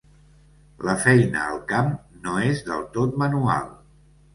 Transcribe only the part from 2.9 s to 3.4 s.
tot